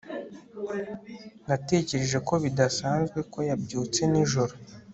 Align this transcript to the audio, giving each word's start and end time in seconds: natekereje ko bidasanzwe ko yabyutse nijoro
natekereje 1.47 2.17
ko 2.27 2.33
bidasanzwe 2.43 3.19
ko 3.31 3.39
yabyutse 3.49 4.01
nijoro 4.11 4.53